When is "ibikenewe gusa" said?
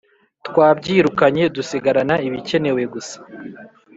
2.27-3.17